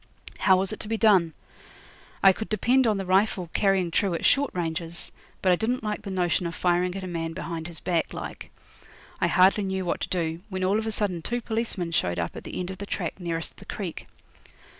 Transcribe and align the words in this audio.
How 0.39 0.57
was 0.57 0.73
it 0.73 0.79
to 0.79 0.87
be 0.87 0.97
done? 0.97 1.33
I 2.23 2.33
could 2.33 2.49
depend 2.49 2.87
on 2.87 2.97
the 2.97 3.05
rifle 3.05 3.51
carrying 3.53 3.91
true 3.91 4.15
at 4.15 4.25
short 4.25 4.49
ranges; 4.51 5.11
but 5.43 5.51
I 5.51 5.55
didn't 5.55 5.83
like 5.83 6.01
the 6.01 6.09
notion 6.09 6.47
of 6.47 6.55
firing 6.55 6.95
at 6.95 7.03
a 7.03 7.07
man 7.07 7.33
behind 7.33 7.67
his 7.67 7.79
back, 7.79 8.11
like. 8.11 8.49
I 9.19 9.27
hardly 9.27 9.63
knew 9.63 9.85
what 9.85 9.99
to 10.01 10.09
do, 10.09 10.41
when 10.49 10.63
all 10.63 10.79
of 10.79 10.87
a 10.87 10.91
sudden 10.91 11.21
two 11.21 11.39
policemen 11.39 11.91
showed 11.91 12.17
up 12.17 12.35
at 12.35 12.45
the 12.45 12.59
end 12.59 12.71
of 12.71 12.79
the 12.79 12.87
track 12.87 13.19
nearest 13.19 13.57
the 13.57 13.65
creek. 13.65 14.07